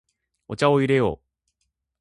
[0.47, 1.25] お茶を入れよう。